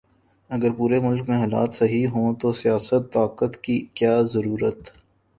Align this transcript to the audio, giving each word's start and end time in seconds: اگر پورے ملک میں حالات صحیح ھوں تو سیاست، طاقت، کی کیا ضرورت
اگر 0.49 0.71
پورے 0.77 0.99
ملک 0.99 1.23
میں 1.29 1.37
حالات 1.37 1.69
صحیح 1.73 2.07
ھوں 2.07 2.27
تو 2.41 2.47
سیاست، 2.61 3.03
طاقت، 3.13 3.53
کی 3.63 3.77
کیا 3.95 4.15
ضرورت 4.33 4.79